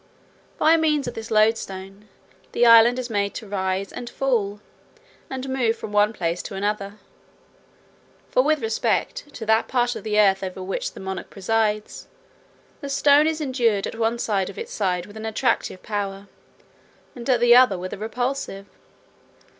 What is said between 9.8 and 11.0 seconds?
of the earth over which the